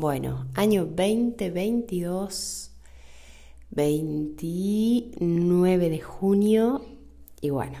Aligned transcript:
Bueno, 0.00 0.46
año 0.54 0.84
2022, 0.84 2.70
29 3.70 5.90
de 5.90 5.98
junio 5.98 6.84
y 7.40 7.50
bueno, 7.50 7.78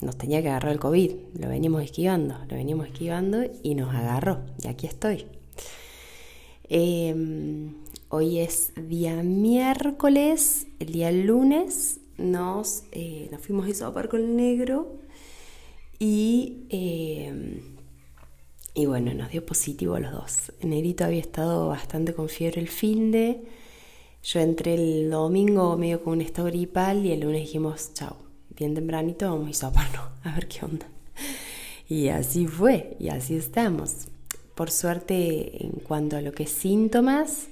nos 0.00 0.16
tenía 0.16 0.40
que 0.40 0.50
agarrar 0.50 0.70
el 0.70 0.78
COVID, 0.78 1.10
lo 1.36 1.48
venimos 1.48 1.82
esquivando, 1.82 2.38
lo 2.48 2.54
venimos 2.54 2.86
esquivando 2.86 3.38
y 3.64 3.74
nos 3.74 3.92
agarró 3.92 4.42
y 4.62 4.68
aquí 4.68 4.86
estoy. 4.86 5.26
Em, 6.68 7.74
hoy 8.08 8.38
es 8.38 8.70
día 8.76 9.24
miércoles, 9.24 10.68
el 10.78 10.92
día 10.92 11.10
lunes 11.10 11.98
nos, 12.18 12.84
eh, 12.92 13.28
nos 13.32 13.40
fuimos 13.40 13.68
a 13.68 13.74
sopar 13.74 14.08
con 14.08 14.20
el 14.20 14.36
negro 14.36 15.00
y, 15.98 16.68
em, 16.68 17.77
y 18.78 18.86
bueno, 18.86 19.12
nos 19.12 19.30
dio 19.32 19.44
positivo 19.44 19.96
a 19.96 20.00
los 20.00 20.12
dos. 20.12 20.52
Negrito 20.62 21.04
había 21.04 21.18
estado 21.18 21.66
bastante 21.66 22.14
con 22.14 22.28
fiebre 22.28 22.60
el 22.60 22.68
fin 22.68 23.10
de. 23.10 23.42
Yo 24.22 24.38
entré 24.38 24.74
el 24.74 25.10
domingo 25.10 25.76
medio 25.76 26.04
con 26.04 26.12
un 26.12 26.20
estado 26.20 26.46
gripal 26.46 27.04
y 27.04 27.10
el 27.10 27.20
lunes 27.20 27.40
dijimos, 27.40 27.92
chao, 27.94 28.16
bien 28.56 28.74
tempranito 28.74 29.28
vamos 29.28 29.50
a 29.50 29.68
soparnos, 29.68 30.04
a 30.22 30.32
ver 30.32 30.46
qué 30.46 30.64
onda. 30.64 30.86
Y 31.88 32.06
así 32.08 32.46
fue, 32.46 32.96
y 33.00 33.08
así 33.08 33.34
estamos. 33.34 34.06
Por 34.54 34.70
suerte, 34.70 35.64
en 35.64 35.72
cuanto 35.72 36.16
a 36.16 36.20
lo 36.20 36.30
que 36.30 36.44
es 36.44 36.50
síntomas, 36.50 37.48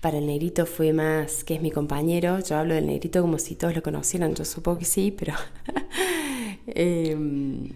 para 0.00 0.18
el 0.18 0.26
negrito 0.28 0.64
fue 0.64 0.92
más, 0.92 1.42
que 1.42 1.54
es 1.54 1.60
mi 1.60 1.72
compañero, 1.72 2.38
yo 2.38 2.56
hablo 2.56 2.74
del 2.74 2.86
negrito 2.86 3.20
como 3.20 3.40
si 3.40 3.56
todos 3.56 3.74
lo 3.74 3.82
conocieran, 3.82 4.36
yo 4.36 4.44
supongo 4.44 4.78
que 4.78 4.84
sí, 4.84 5.10
pero... 5.10 5.34
Em, 6.66 7.70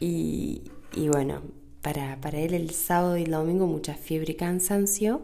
y, 0.00 0.62
bueno, 1.08 1.42
para, 1.82 2.20
para, 2.20 2.38
él 2.38 2.54
el 2.54 2.70
sábado 2.70 3.16
y 3.16 3.24
el 3.24 3.32
domingo 3.32 3.66
mucha 3.66 3.94
fiebre 3.94 4.32
y 4.32 4.36
cansancio, 4.36 5.22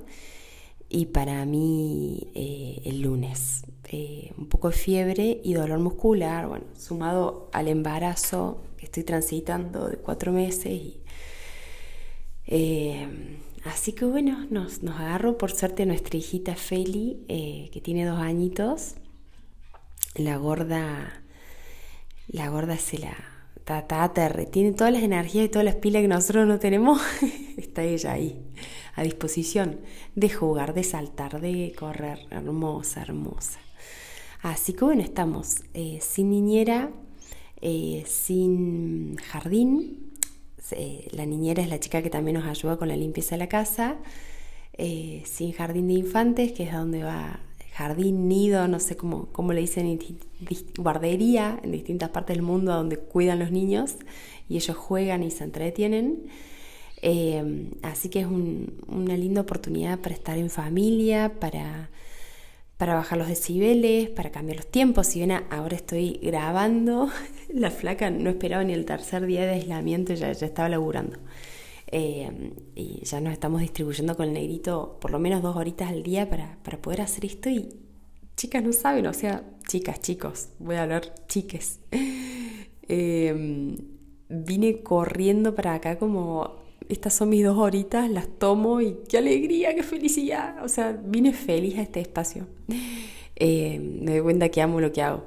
y 0.89 1.06
para 1.06 1.45
mí 1.45 2.28
eh, 2.34 2.81
el 2.84 3.03
lunes 3.03 3.65
eh, 3.91 4.33
un 4.39 4.48
poco 4.48 4.70
de 4.70 4.77
fiebre 4.77 5.41
y 5.45 5.55
dolor 5.55 5.78
muscular, 5.78 6.48
bueno, 6.48 6.65
sumado 6.77 7.50
al 7.53 7.69
embarazo 7.69 8.62
que 8.77 8.87
estoy 8.87 9.05
transitando 9.05 9.89
de 9.89 9.97
cuatro 9.97 10.33
meses 10.33 10.67
y 10.67 11.00
eh, 12.47 13.06
así 13.65 13.93
que 13.93 14.06
bueno, 14.06 14.47
nos, 14.50 14.83
nos 14.83 14.98
agarró 14.98 15.37
por 15.37 15.53
suerte 15.53 15.84
nuestra 15.84 16.17
hijita 16.17 16.55
Feli, 16.55 17.25
que 17.72 17.81
tiene 17.83 18.06
dos 18.06 18.19
añitos. 18.19 18.95
La 20.15 20.37
gorda, 20.37 21.22
la 22.28 22.48
gorda 22.48 22.77
se 22.78 22.98
la 22.98 23.38
tata 23.77 24.33
tiene 24.51 24.73
todas 24.73 24.93
las 24.93 25.03
energías 25.03 25.47
y 25.47 25.49
todas 25.49 25.65
las 25.65 25.77
pilas 25.77 26.03
que 26.03 26.09
nosotros 26.09 26.47
no 26.47 26.59
tenemos. 26.59 27.01
Está 27.57 27.83
ella 27.83 28.13
ahí, 28.13 28.41
a 28.95 29.03
disposición 29.03 29.81
de 30.15 30.31
jugar, 30.31 30.75
de 30.75 30.85
saltar, 30.85 31.41
de 31.41 31.75
correr. 31.79 32.27
Hermosa, 32.31 33.03
hermosa. 33.03 33.59
Así 34.43 34.73
que 34.73 34.84
bueno, 34.84 35.03
estamos 35.03 35.62
eh, 35.75 35.99
sin 36.01 36.31
niñera, 36.31 36.91
sin 37.61 39.17
jardín, 39.17 40.09
eh, 40.73 41.09
la 41.12 41.27
niñera 41.27 41.62
es 41.62 41.69
la 41.69 41.81
chica 41.81 42.03
que 42.03 42.11
también 42.11 42.37
nos 42.37 42.47
ayuda 42.47 42.77
con 42.77 42.89
la 42.89 42.97
limpieza 42.97 43.34
de 43.34 43.39
la 43.39 43.49
casa, 43.49 43.97
eh, 44.75 45.23
sin 45.25 45.53
jardín 45.53 45.89
de 45.89 45.95
infantes, 45.95 46.53
que 46.53 46.65
es 46.65 46.73
donde 46.73 47.03
va 47.03 47.41
jardín, 47.78 48.27
nido, 48.27 48.66
no 48.66 48.81
sé 48.81 48.97
cómo, 48.97 49.27
cómo 49.31 49.53
le 49.53 49.61
dicen, 49.61 49.99
guardería 50.77 51.61
en 51.62 51.71
distintas 51.71 52.11
partes 52.11 52.34
del 52.37 52.43
mundo 52.43 52.72
donde 52.72 52.97
cuidan 52.97 53.39
los 53.39 53.53
niños 53.53 53.97
y 54.49 54.56
ellos 54.56 54.77
juegan 54.77 55.22
y 55.22 55.31
se 55.31 55.44
entretienen. 55.44 56.25
Eh, 57.03 57.71
así 57.83 58.09
que 58.09 58.21
es 58.21 58.27
una 58.27 59.16
linda 59.16 59.43
oportunidad 59.43 60.00
para 60.00 60.15
estar 60.16 60.37
en 60.37 60.50
familia, 60.50 61.34
para 61.39 61.91
para 62.78 62.94
bajar 62.94 63.19
los 63.19 63.27
decibeles, 63.27 64.09
para 64.09 64.31
cambiar 64.31 64.56
los 64.59 64.69
tiempos. 64.69 65.09
Si 65.09 65.19
bien 65.19 65.33
ahora 65.50 65.77
estoy 65.77 66.21
grabando, 66.22 67.10
la 67.53 67.71
flaca 67.71 68.09
no 68.09 68.31
esperaba 68.31 68.65
ni 68.65 68.72
el 68.72 68.87
tercer 68.87 69.27
día 69.27 69.43
de 69.43 69.50
aislamiento, 69.50 70.15
ya, 70.15 70.33
ya 70.33 70.47
estaba 70.47 70.69
laburando. 70.69 71.19
Eh, 71.91 72.53
y 72.75 73.04
ya 73.04 73.21
nos 73.21 73.32
estamos 73.32 73.60
distribuyendo 73.62 74.16
con 74.16 74.28
el 74.28 74.34
negrito 74.34 74.99
por 75.00 75.10
lo 75.10 75.19
menos 75.19 75.43
dos 75.43 75.56
horitas 75.56 75.88
al 75.91 76.03
día 76.03 76.28
para, 76.28 76.59
poder 76.81 77.00
hacer 77.00 77.25
esto. 77.25 77.49
Y 77.49 77.69
chicas 78.37 78.62
no 78.62 78.72
saben, 78.72 79.06
o 79.06 79.15
sea, 79.15 79.44
chicas, 79.66 80.00
chicos, 80.00 80.48
voy 80.59 80.77
a 80.77 80.82
hablar 80.82 81.15
chiques. 81.27 81.81
Eh, 82.91 83.77
vine 84.31 84.82
corriendo 84.82 85.54
para 85.54 85.75
acá 85.75 85.98
como 85.98 86.59
estas 86.88 87.15
son 87.15 87.28
mis 87.28 87.44
dos 87.44 87.59
horitas, 87.59 88.10
las 88.10 88.27
tomo 88.27 88.81
y 88.81 88.97
qué 89.09 89.19
alegría, 89.19 89.75
qué 89.75 89.82
felicidad. 89.82 90.65
O 90.65 90.69
sea, 90.69 90.93
vine 90.93 91.32
feliz 91.32 91.78
a 91.78 91.82
este 91.82 92.00
espacio. 92.00 92.47
Eh, 93.41 93.78
me 93.78 94.15
doy 94.15 94.22
cuenta 94.22 94.48
que 94.48 94.60
amo 94.60 94.81
lo 94.81 94.91
que 94.91 95.00
hago. 95.00 95.25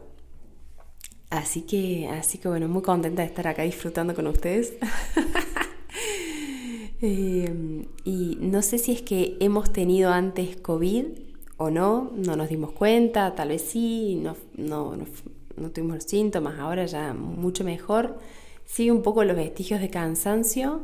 Así 1.29 1.61
que, 1.61 2.09
así 2.09 2.39
que 2.39 2.49
bueno, 2.49 2.67
muy 2.67 2.81
contenta 2.81 3.21
de 3.21 3.29
estar 3.29 3.47
acá 3.47 3.61
disfrutando 3.63 4.13
con 4.13 4.27
ustedes. 4.27 4.73
Eh, 7.01 7.85
y 8.05 8.37
no 8.39 8.61
sé 8.61 8.77
si 8.77 8.91
es 8.91 9.01
que 9.01 9.37
hemos 9.39 9.73
tenido 9.73 10.11
antes 10.11 10.55
COVID 10.57 11.05
o 11.57 11.69
no, 11.69 12.11
no 12.15 12.35
nos 12.35 12.49
dimos 12.49 12.71
cuenta, 12.71 13.33
tal 13.35 13.49
vez 13.49 13.63
sí, 13.63 14.21
no, 14.21 14.35
no, 14.55 14.97
tuvimos 15.71 15.95
los 15.95 16.03
síntomas, 16.03 16.59
ahora 16.59 16.85
ya 16.85 17.13
mucho 17.13 17.63
mejor. 17.63 18.17
Sigue 18.65 18.91
un 18.91 19.01
poco 19.01 19.23
los 19.23 19.35
vestigios 19.35 19.81
de 19.81 19.89
cansancio 19.89 20.81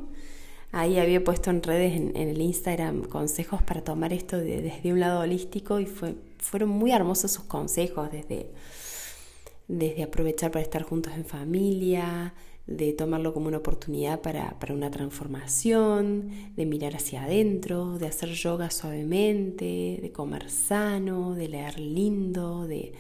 Ahí 0.72 1.00
había 1.00 1.24
puesto 1.24 1.50
en 1.50 1.64
redes, 1.64 1.96
en, 1.96 2.16
el 2.16 2.42
Instagram, 2.42 3.04
consejos 3.04 3.62
para 3.62 3.84
tomar 3.84 4.12
esto 4.12 4.38
desde 4.38 4.92
un 4.92 5.00
lado 5.00 5.22
holístico 5.22 5.80
y 5.80 5.86
fue, 5.86 6.16
fueron 6.40 6.70
muy 6.70 6.92
hermosos 6.92 7.32
sus 7.32 7.46
consejos, 7.46 8.12
desde, 8.12 8.52
desde 9.68 10.04
aprovechar 10.04 10.52
para 10.52 10.64
estar 10.64 10.84
juntos 10.84 11.14
en 11.14 11.26
familia, 11.26 12.34
de 12.68 12.92
tomarlo 12.92 13.34
como 13.34 13.48
una 13.48 13.58
oportunidad 13.58 14.22
para, 14.22 14.60
para, 14.60 14.74
una 14.74 14.92
transformación, 14.92 16.30
de 16.56 16.66
mirar 16.66 16.96
hacia 16.96 17.24
adentro, 17.24 17.98
de 17.98 18.08
hacer 18.08 18.30
yoga 18.34 18.70
suavemente, 18.70 20.00
de 20.02 20.12
comer 20.12 20.50
sano, 20.52 21.34
de 21.34 21.48
leer 21.48 21.80
lindo, 21.80 22.68
de 22.68 22.94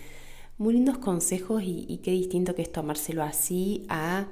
muy 0.57 0.73
lindos 0.73 0.97
consejos 0.97 1.61
y, 1.65 1.99
qué 2.01 2.11
distinto 2.11 2.55
que 2.55 2.61
es 2.61 2.71
tomárselo 2.71 3.23
así 3.23 3.85
a, 3.89 4.27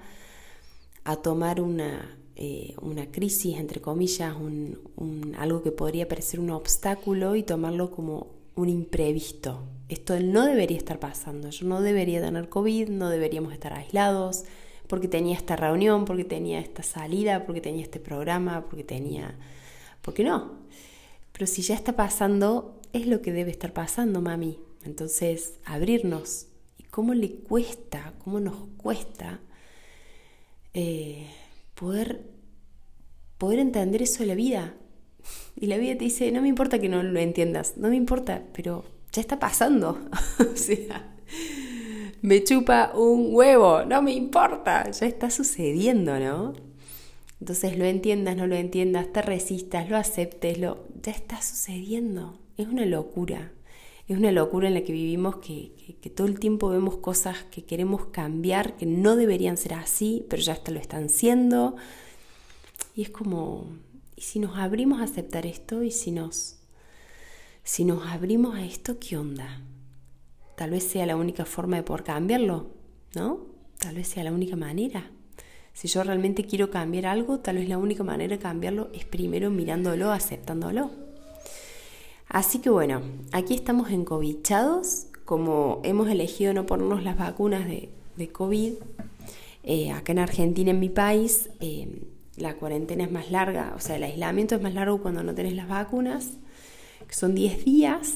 a 1.03 1.15
tomar 1.17 1.61
una, 1.61 2.17
eh, 2.35 2.73
una 2.81 3.11
crisis, 3.11 3.57
entre 3.57 3.81
comillas, 3.81 4.35
un, 4.35 5.35
algo 5.37 5.61
que 5.61 5.71
podría 5.71 6.07
parecer 6.07 6.39
un 6.39 6.49
obstáculo 6.49 7.35
y 7.35 7.43
tomarlo 7.43 7.91
como 7.91 8.27
un 8.55 8.69
imprevisto. 8.69 9.63
Esto 9.89 10.19
no 10.19 10.45
debería 10.45 10.77
estar 10.77 10.99
pasando, 10.99 11.49
yo 11.49 11.67
no 11.67 11.81
debería 11.81 12.21
tener 12.21 12.49
COVID, 12.49 12.89
no 12.89 13.09
deberíamos 13.09 13.53
estar 13.53 13.73
aislados, 13.73 14.45
porque 14.87 15.07
tenía 15.07 15.35
esta 15.35 15.55
reunión, 15.55 16.05
porque 16.05 16.23
tenía 16.23 16.59
esta 16.59 16.83
salida, 16.83 17.45
porque 17.45 17.61
tenía 17.61 17.83
este 17.83 17.99
programa, 17.99 18.65
porque 18.65 18.83
tenía... 18.83 19.35
¿Por 20.01 20.13
qué 20.13 20.23
no? 20.23 20.59
Pero 21.31 21.47
si 21.47 21.61
ya 21.61 21.75
está 21.75 21.95
pasando, 21.95 22.79
es 22.93 23.07
lo 23.07 23.21
que 23.21 23.31
debe 23.31 23.51
estar 23.51 23.73
pasando, 23.73 24.21
mami. 24.21 24.59
Entonces, 24.83 25.55
abrirnos. 25.65 26.47
¿Y 26.77 26.83
cómo 26.83 27.13
le 27.13 27.31
cuesta, 27.31 28.13
cómo 28.23 28.39
nos 28.39 28.55
cuesta 28.77 29.39
eh, 30.77 31.25
poder, 31.73 32.21
poder 33.37 33.59
entender 33.59 34.01
eso 34.01 34.19
de 34.19 34.27
la 34.27 34.35
vida. 34.35 34.75
Y 35.57 35.67
la 35.67 35.77
vida 35.77 35.93
te 35.93 36.03
dice, 36.03 36.29
no 36.33 36.41
me 36.41 36.49
importa 36.49 36.79
que 36.79 36.89
no 36.89 37.01
lo 37.01 37.17
entiendas, 37.17 37.77
no 37.77 37.87
me 37.87 37.95
importa, 37.95 38.43
pero 38.53 38.83
ya 39.13 39.21
está 39.21 39.39
pasando. 39.39 39.97
o 40.53 40.57
sea, 40.57 41.15
me 42.25 42.43
chupa 42.43 42.91
un 42.95 43.33
huevo, 43.33 43.83
no 43.85 44.01
me 44.01 44.13
importa, 44.13 44.89
ya 44.89 45.05
está 45.05 45.29
sucediendo, 45.29 46.19
¿no? 46.19 46.53
Entonces 47.39 47.77
lo 47.77 47.85
entiendas, 47.85 48.35
no 48.35 48.47
lo 48.47 48.55
entiendas, 48.55 49.11
te 49.11 49.21
resistas, 49.21 49.89
lo 49.89 49.97
aceptes, 49.97 50.57
lo 50.57 50.87
ya 51.03 51.11
está 51.11 51.41
sucediendo. 51.41 52.39
Es 52.57 52.67
una 52.67 52.85
locura. 52.85 53.51
Es 54.07 54.17
una 54.17 54.31
locura 54.31 54.67
en 54.67 54.75
la 54.75 54.83
que 54.83 54.93
vivimos 54.93 55.37
que, 55.37 55.71
todo 56.15 56.27
el 56.27 56.39
tiempo 56.39 56.69
vemos 56.69 56.97
cosas 56.97 57.43
que 57.51 57.63
queremos 57.63 58.05
cambiar, 58.07 58.77
que 58.77 58.85
no 58.85 59.15
deberían 59.15 59.57
ser 59.57 59.73
así, 59.73 60.25
pero 60.29 60.41
ya 60.41 60.53
hasta 60.53 60.71
lo 60.71 60.79
están 60.79 61.09
siendo. 61.09 61.75
Y 62.95 63.01
es 63.01 63.09
como, 63.09 63.67
¿y 64.15 64.21
si 64.21 64.39
nos 64.39 64.57
abrimos 64.57 65.01
a 65.01 65.03
aceptar 65.03 65.45
esto? 65.45 65.83
¿Y 65.83 65.91
si 65.91 66.11
nos, 66.11 66.57
si 67.63 67.83
nos 67.83 68.07
abrimos 68.07 68.55
a 68.55 68.63
esto, 68.63 68.97
¿qué 68.99 69.17
onda? 69.17 69.61
Tal 70.55 70.71
vez 70.71 70.83
sea 70.83 71.05
la 71.05 71.15
única 71.15 71.45
forma 71.45 71.77
de 71.77 71.83
poder 71.83 72.03
cambiarlo, 72.03 72.67
¿no? 73.13 73.39
Tal 73.79 73.95
vez 73.95 74.07
sea 74.07 74.23
la 74.23 74.31
única 74.31 74.55
manera. 74.55 75.11
Si 75.73 75.89
yo 75.89 76.03
realmente 76.03 76.45
quiero 76.45 76.71
cambiar 76.71 77.05
algo, 77.05 77.39
tal 77.39 77.57
vez 77.57 77.67
la 77.67 77.77
única 77.77 78.03
manera 78.03 78.37
de 78.37 78.41
cambiarlo 78.41 78.89
es 78.93 79.03
primero 79.03 79.49
mirándolo, 79.49 80.11
aceptándolo. 80.11 80.91
Así 82.29 82.59
que 82.59 82.69
bueno, 82.69 83.01
aquí 83.33 83.53
estamos 83.53 83.91
encobichados, 83.91 85.07
como 85.25 85.81
hemos 85.83 86.09
elegido 86.09 86.53
no 86.53 86.65
ponernos 86.65 87.03
las 87.03 87.17
vacunas 87.17 87.67
de, 87.67 88.29
COVID, 88.31 88.73
eh, 89.63 89.91
acá 89.91 90.13
en 90.13 90.19
Argentina, 90.19 90.71
en 90.71 90.79
mi 90.79 90.89
país, 90.89 91.49
eh, 91.59 92.03
la 92.37 92.55
cuarentena 92.55 93.03
es 93.03 93.11
más 93.11 93.29
larga, 93.31 93.73
o 93.75 93.79
sea, 93.79 93.97
el 93.97 94.03
aislamiento 94.03 94.55
es 94.55 94.61
más 94.61 94.73
largo 94.73 95.01
cuando 95.01 95.23
no 95.23 95.35
tenés 95.35 95.53
las 95.53 95.67
vacunas, 95.67 96.31
que 97.07 97.13
son 97.13 97.35
10 97.35 97.65
días, 97.65 98.13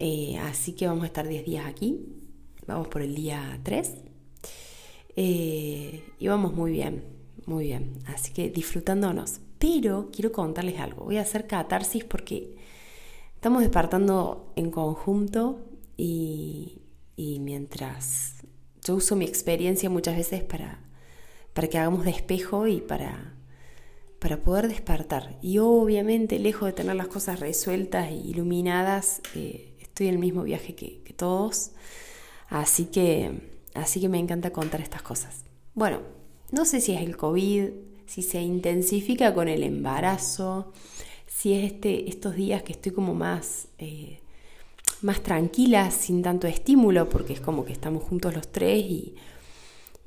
eh, 0.00 0.38
así 0.38 0.72
que 0.72 0.86
vamos 0.86 1.04
a 1.04 1.06
estar 1.06 1.28
10 1.28 1.44
días 1.44 1.66
aquí, 1.66 2.00
vamos 2.66 2.88
por 2.88 3.02
el 3.02 3.14
día 3.14 3.60
3, 3.62 3.94
y 5.16 6.26
vamos 6.26 6.54
muy 6.54 6.72
bien, 6.72 7.04
muy 7.46 7.64
bien, 7.64 7.98
así 8.06 8.32
que 8.32 8.50
disfrutándonos. 8.50 9.40
Pero 9.58 10.08
quiero 10.10 10.32
contarles 10.32 10.80
algo, 10.80 11.04
voy 11.04 11.18
a 11.18 11.22
hacer 11.22 11.46
catarsis 11.46 12.04
porque 12.04 12.56
Estamos 13.40 13.62
despertando 13.62 14.52
en 14.54 14.70
conjunto 14.70 15.60
y, 15.96 16.82
mientras 17.16 18.34
yo 18.84 18.96
uso 18.96 19.16
mi 19.16 19.24
experiencia 19.24 19.88
muchas 19.88 20.14
veces 20.14 20.42
para, 20.42 20.80
para 21.54 21.66
que 21.66 21.78
hagamos 21.78 22.04
de 22.04 22.10
espejo 22.10 22.66
y 22.66 22.82
para, 22.82 23.32
para 24.18 24.42
poder 24.42 24.68
despertar. 24.68 25.38
Y 25.40 25.56
obviamente, 25.56 26.38
lejos 26.38 26.66
de 26.66 26.74
tener 26.74 26.96
las 26.96 27.08
cosas 27.08 27.40
resueltas 27.40 28.10
e 28.10 28.16
iluminadas, 28.16 29.22
eh, 29.34 29.69
estoy 30.00 30.08
en 30.08 30.14
el 30.14 30.20
mismo 30.20 30.44
viaje 30.44 30.74
que, 30.74 31.12
todos. 31.14 31.72
Así 32.48 32.86
que, 32.86 33.50
así 33.74 34.00
que 34.00 34.08
me 34.08 34.18
encanta 34.18 34.50
contar 34.50 34.80
estas 34.80 35.02
cosas. 35.02 35.44
Bueno, 35.74 36.00
no 36.50 36.64
sé 36.64 36.80
si 36.80 36.94
es 36.94 37.02
el 37.02 37.18
COVID, 37.18 37.68
si 38.06 38.22
se 38.22 38.40
intensifica 38.40 39.34
con 39.34 39.48
el 39.48 39.62
embarazo, 39.62 40.72
si 41.26 41.52
es 41.52 41.70
este, 41.70 42.08
estos 42.08 42.34
días 42.34 42.62
que 42.62 42.72
estoy 42.72 42.92
como 42.92 43.12
más, 43.12 43.68
eh, 43.76 44.20
más 45.02 45.22
tranquila, 45.22 45.90
sin 45.90 46.22
tanto 46.22 46.46
estímulo, 46.46 47.10
porque 47.10 47.34
es 47.34 47.40
como 47.40 47.66
que 47.66 47.74
estamos 47.74 48.02
juntos 48.02 48.34
los 48.34 48.50
tres 48.50 48.82
y, 48.82 49.16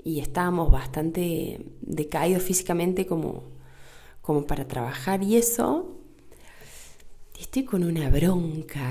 y 0.03 0.21
estábamos 0.21 0.71
bastante 0.71 1.67
decaídos 1.81 2.41
físicamente 2.41 3.05
como, 3.05 3.43
como 4.23 4.47
para 4.47 4.67
trabajar 4.67 5.21
y 5.21 5.35
eso. 5.35 5.99
Estoy 7.43 7.65
con 7.65 7.83
una 7.83 8.09
bronca. 8.09 8.89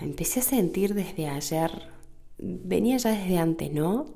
Empecé 0.00 0.40
a 0.40 0.42
sentir 0.42 0.94
desde 0.94 1.28
ayer, 1.28 1.70
venía 2.38 2.96
ya 2.96 3.10
desde 3.10 3.36
antes, 3.36 3.70
¿no? 3.70 4.06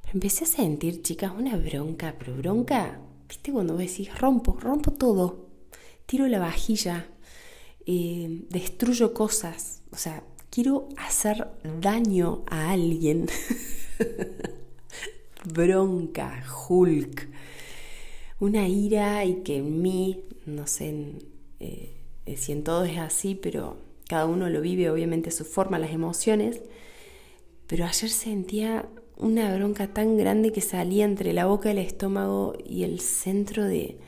Pero 0.00 0.14
empecé 0.14 0.44
a 0.44 0.48
sentir, 0.48 1.02
chicas, 1.02 1.30
una 1.38 1.58
bronca, 1.58 2.16
pero 2.18 2.34
bronca, 2.34 2.98
¿viste? 3.28 3.52
Cuando 3.52 3.76
decís, 3.76 4.18
rompo, 4.18 4.56
rompo 4.58 4.92
todo 4.92 5.50
tiro 6.06 6.26
la 6.28 6.38
vajilla, 6.38 7.10
eh, 7.84 8.46
destruyo 8.48 9.12
cosas, 9.12 9.82
o 9.92 9.96
sea, 9.96 10.24
quiero 10.48 10.88
hacer 10.96 11.46
daño 11.78 12.42
a 12.46 12.70
alguien. 12.70 13.28
Bronca, 15.44 16.42
Hulk, 16.68 17.28
una 18.40 18.66
ira 18.66 19.26
y 19.26 19.42
que 19.42 19.58
en 19.58 19.82
mí, 19.82 20.24
no 20.46 20.66
sé 20.66 21.16
eh, 21.60 21.99
si 22.36 22.52
en 22.52 22.64
todo 22.64 22.84
es 22.84 22.98
así, 22.98 23.34
pero 23.34 23.76
cada 24.08 24.26
uno 24.26 24.48
lo 24.48 24.60
vive 24.60 24.90
obviamente 24.90 25.28
a 25.28 25.32
su 25.32 25.44
forma, 25.44 25.78
las 25.78 25.92
emociones, 25.92 26.60
pero 27.66 27.84
ayer 27.84 28.10
sentía 28.10 28.88
una 29.16 29.54
bronca 29.54 29.86
tan 29.86 30.16
grande 30.16 30.50
que 30.50 30.60
salía 30.60 31.04
entre 31.04 31.32
la 31.32 31.46
boca, 31.46 31.70
el 31.70 31.78
estómago 31.78 32.54
y 32.66 32.84
el 32.84 33.00
centro 33.00 33.64
de, 33.64 33.98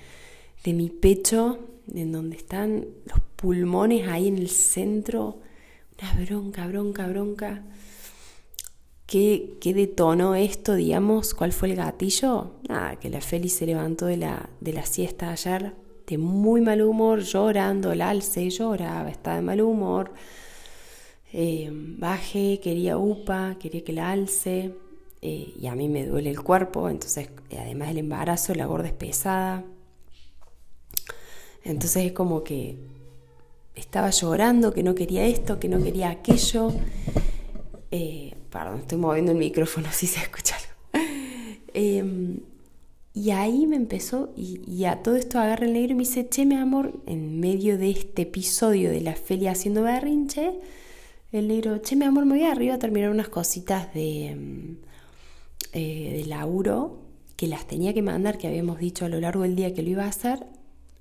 de 0.64 0.73
mi 0.73 0.88
pecho 0.88 1.59
en 1.94 2.12
donde 2.12 2.37
están 2.37 2.87
los 3.06 3.20
pulmones 3.37 4.09
ahí 4.09 4.29
en 4.29 4.38
el 4.38 4.49
centro, 4.49 5.41
una 6.00 6.25
bronca, 6.25 6.67
bronca, 6.67 7.06
bronca. 7.06 7.65
¿Qué, 9.06 9.58
¿Qué, 9.61 9.75
detonó 9.75 10.35
esto, 10.35 10.75
digamos? 10.75 11.35
¿Cuál 11.35 11.53
fue 11.53 11.70
el 11.70 11.76
gatillo? 11.76 12.55
Nada, 12.69 12.97
que 12.97 13.11
la 13.11 13.20
Feli 13.20 13.50
se 13.50 13.67
levantó 13.67 14.06
de 14.06 14.17
la, 14.17 14.49
de 14.61 14.73
la 14.73 14.87
siesta 14.87 15.31
ayer 15.31 15.75
de 16.07 16.19
muy 16.19 16.61
mal 16.61 16.83
humor, 16.83 17.21
llorando, 17.21 17.93
el 17.93 18.03
alce 18.03 18.49
lloraba, 18.51 19.11
estaba 19.11 19.37
de 19.37 19.43
mal 19.43 19.61
humor. 19.61 20.13
Eh, 21.33 21.71
bajé, 21.73 22.61
quería 22.63 22.99
upa, 22.99 23.57
quería 23.59 23.83
que 23.85 23.93
la 23.93 24.11
alce, 24.11 24.75
eh, 25.23 25.55
y 25.59 25.67
a 25.67 25.75
mí 25.75 25.89
me 25.89 26.05
duele 26.05 26.31
el 26.31 26.43
cuerpo, 26.43 26.91
entonces 26.91 27.31
además 27.59 27.89
del 27.89 27.99
embarazo, 27.99 28.55
la 28.55 28.67
gorda 28.67 28.89
es 28.89 28.93
pesada, 28.93 29.65
entonces 31.65 32.07
es 32.07 32.13
como 32.13 32.45
que 32.45 32.77
estaba 33.75 34.11
llorando, 34.11 34.73
que 34.75 34.83
no 34.83 34.95
quería 34.95 35.25
esto, 35.27 35.59
que 35.59 35.69
no 35.69 35.83
quería 35.83 36.11
aquello. 36.11 36.73
Eh, 37.91 38.35
perdón, 38.51 38.81
estoy 38.81 38.99
moviendo 38.99 39.33
el 39.33 39.39
micrófono, 39.39 39.89
si 39.93 40.07
se 40.07 40.21
escucha 40.21 40.57
algo. 40.57 42.52
Y 43.14 43.31
ahí 43.31 43.67
me 43.67 43.76
empezó, 43.76 44.32
y, 44.37 44.85
a 44.85 45.03
todo 45.03 45.17
esto 45.17 45.38
agarra 45.38 45.67
el 45.67 45.75
negro 45.75 45.93
y 45.93 45.94
me 45.97 46.00
dice, 46.00 46.29
che, 46.29 46.47
mi 46.47 46.55
amor, 46.55 46.94
en 47.06 47.41
medio 47.41 47.76
de 47.76 47.91
este 47.91 48.23
episodio 48.23 48.91
de 48.91 49.03
la 49.03 49.14
Felia 49.14 49.53
haciendo 49.53 49.82
berrinche, 49.82 50.55
el 51.31 51.49
negro, 51.49 51.79
che, 51.79 51.94
mi 51.94 52.06
amor, 52.06 52.25
me 52.25 52.38
voy 52.38 52.44
arriba 52.44 52.75
a 52.75 52.79
terminar 52.79 53.11
unas 53.11 53.29
cositas 53.29 53.93
de, 53.93 54.29
em, 54.29 54.76
eh, 55.75 56.14
de 56.19 56.26
laburo 56.26 57.00
que 57.37 57.49
las 57.49 57.67
tenía 57.67 57.93
que 57.93 58.03
mandar, 58.03 58.38
que 58.38 58.47
habíamos 58.49 58.79
dicho 58.79 59.05
a 59.05 59.09
lo 59.11 59.20
largo 59.20 59.43
del 59.43 59.56
día 59.56 59.75
que 59.75 59.82
lo 59.82 59.91
iba 59.91 60.05
a 60.05 60.08
hacer, 60.08 60.47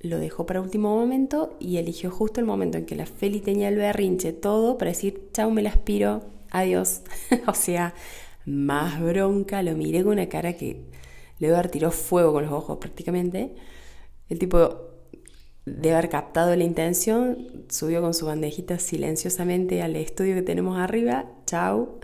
lo 0.01 0.17
dejó 0.17 0.45
para 0.45 0.61
último 0.61 0.95
momento 0.95 1.55
y 1.59 1.77
eligió 1.77 2.11
justo 2.11 2.39
el 2.39 2.45
momento 2.45 2.77
en 2.77 2.85
que 2.85 2.95
la 2.95 3.05
Feli 3.05 3.39
tenía 3.39 3.69
el 3.69 3.75
berrinche 3.77 4.33
todo 4.33 4.77
para 4.77 4.91
decir, 4.91 5.29
chao, 5.33 5.51
me 5.51 5.61
la 5.61 5.69
aspiro, 5.69 6.23
adiós. 6.49 7.01
o 7.47 7.53
sea, 7.53 7.93
más 8.45 8.99
bronca, 9.01 9.63
lo 9.63 9.77
miré 9.77 10.03
con 10.03 10.13
una 10.13 10.27
cara 10.27 10.53
que 10.53 10.81
le 11.41 11.49
haber 11.49 11.69
tiró 11.69 11.89
fuego 11.91 12.33
con 12.33 12.43
los 12.43 12.53
ojos 12.53 12.77
prácticamente. 12.77 13.55
El 14.29 14.37
tipo 14.37 14.91
de 15.65 15.91
haber 15.91 16.07
captado 16.07 16.55
la 16.55 16.63
intención, 16.63 17.65
subió 17.67 17.99
con 17.99 18.13
su 18.13 18.27
bandejita 18.27 18.77
silenciosamente 18.77 19.81
al 19.81 19.95
estudio 19.95 20.35
que 20.35 20.43
tenemos 20.43 20.77
arriba, 20.77 21.25
chao. 21.47 21.99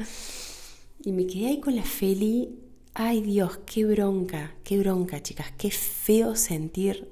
Y 1.04 1.12
me 1.12 1.28
quedé 1.28 1.48
ahí 1.48 1.60
con 1.60 1.76
la 1.76 1.84
Feli. 1.84 2.60
Ay 2.96 3.22
Dios, 3.22 3.60
qué 3.68 3.86
bronca, 3.86 4.56
qué 4.64 4.80
bronca, 4.80 5.22
chicas, 5.22 5.54
qué 5.56 5.70
feo 5.70 6.36
sentir 6.36 7.08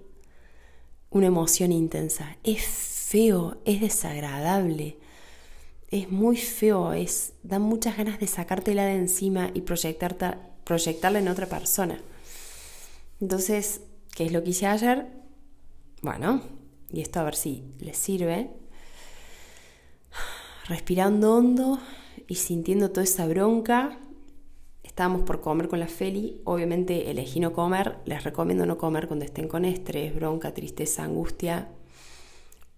una 1.12 1.28
emoción 1.28 1.72
intensa. 1.72 2.38
Es 2.44 2.64
feo, 2.66 3.58
es 3.66 3.82
desagradable, 3.82 4.98
es 5.92 6.10
muy 6.10 6.38
feo, 6.38 6.92
es, 6.94 7.34
da 7.44 7.60
muchas 7.60 7.98
ganas 7.98 8.20
de 8.20 8.26
sacártela 8.26 8.86
de 8.86 8.96
encima 8.96 9.52
y 9.54 9.62
proyectarla 9.62 11.20
en 11.20 11.28
otra 11.28 11.46
persona. 11.46 12.00
Entonces, 13.22 13.82
¿qué 14.16 14.26
es 14.26 14.32
lo 14.32 14.44
que 14.44 14.52
hice 14.52 14.68
ayer? 14.68 15.08
Bueno, 16.02 16.42
y 16.92 17.02
esto 17.02 17.20
a 17.20 17.24
ver 17.24 17.36
si 17.36 17.64
les 17.80 17.98
sirve. 17.98 18.50
Respirando 20.68 21.36
hondo 21.36 21.80
y 22.28 22.36
sintiendo 22.36 22.90
toda 22.90 23.04
esa 23.04 23.28
bronca, 23.28 24.00
Estábamos 24.96 25.24
por 25.24 25.42
comer 25.42 25.68
con 25.68 25.82
la 25.82 25.90
Feli, 25.90 26.40
obviamente 26.46 27.12
elegí 27.12 27.42
no 27.42 27.52
comer, 27.52 27.98
les 28.06 28.24
recomiendo 28.24 28.66
no 28.66 28.78
comer 28.78 29.08
cuando 29.08 29.26
estén 29.26 29.50
con 29.50 29.66
estrés, 29.66 30.16
bronca, 30.16 30.54
tristeza, 30.54 31.04
angustia, 31.04 31.68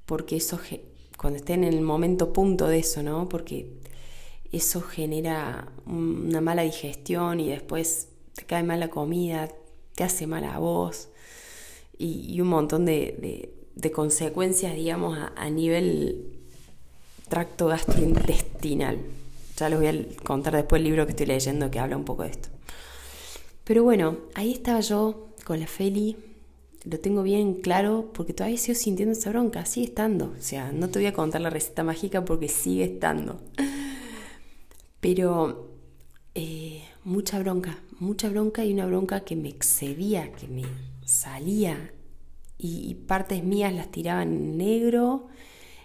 porque 0.08 0.38
eso, 0.38 0.60
cuando 1.15 1.38
estén 1.38 1.63
en 1.63 1.74
el 1.74 1.82
momento 1.82 2.34
punto 2.34 2.67
de 2.67 2.79
eso, 2.79 3.03
¿no? 3.03 3.29
Porque 3.29 3.72
eso 4.51 4.82
genera 4.82 5.72
una 5.86 6.41
mala 6.41 6.63
digestión 6.63 7.39
y 7.39 7.50
después 7.50 8.08
te 8.34 8.46
cae 8.46 8.63
mal 8.63 8.79
la 8.79 8.89
comida, 8.89 9.50
te 9.98 10.04
hace 10.04 10.27
mal 10.27 10.44
a 10.44 10.60
vos 10.60 11.10
y, 11.98 12.39
un 12.39 12.50
montón 12.50 12.86
de, 12.86 13.50
consecuencias, 13.96 14.75
digamos, 14.75 15.18
a 15.36 15.50
nivel 15.50 16.38
tracto 17.30 17.66
gastrointestinal. 17.66 19.00
Ya 19.58 19.70
les 19.70 19.80
voy 19.80 19.88
a 19.88 20.24
contar 20.24 20.56
después 20.56 20.80
el 20.82 20.84
libro 20.84 21.08
que 21.08 21.13
estoy 21.13 21.25
leyendo 21.25 21.72
que 21.72 21.80
habla 21.80 21.98
un 21.98 22.06
poco 22.06 22.22
de 22.22 22.30
esto. 22.30 22.50
Pero 23.63 23.84
bueno, 23.84 24.18
ahí 24.36 24.51
estaba 24.51 24.82
yo 24.82 25.30
con 25.46 25.60
la 25.60 25.66
Feli, 25.66 26.16
lo 26.84 27.00
tengo 27.00 27.24
bien 27.24 27.56
claro 27.56 28.12
porque 28.13 28.34
todavía 28.34 28.60
sigo 28.60 28.77
sintiendo 28.77 29.13
esa 29.13 29.32
bronca, 29.32 29.66
sigue 29.66 29.88
estando. 29.88 30.36
O 30.38 30.42
sea, 30.42 30.72
no 30.72 30.89
te 30.89 31.00
voy 31.00 31.08
a 31.08 31.13
contar 31.13 31.42
la 31.42 31.50
receta 31.50 31.84
mágica 31.84 32.24
porque 32.24 32.50
sigue 32.50 32.84
estando. 32.84 33.42
Pero 35.01 35.72
eh, 36.36 36.76
mucha 37.08 37.40
bronca, 37.40 37.80
mucha 38.00 38.28
bronca 38.28 38.66
y 38.66 38.74
una 38.74 38.86
bronca 38.86 39.22
que 39.22 39.38
me 39.38 39.48
excedía, 39.48 40.34
que 40.34 40.50
me 40.50 40.64
salía 41.06 41.94
y, 42.58 42.96
partes 43.08 43.46
mías 43.46 43.74
las 43.74 43.90
tiraban 43.90 44.34
en 44.34 44.58
negro 44.58 45.28